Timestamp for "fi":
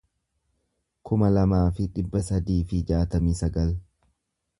1.79-1.85, 2.71-2.81